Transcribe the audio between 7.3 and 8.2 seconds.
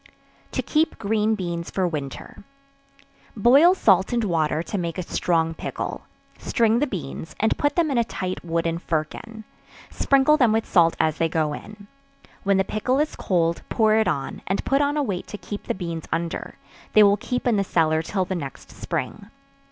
and put them in a